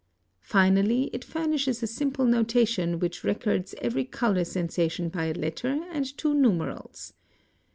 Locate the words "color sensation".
4.03-5.09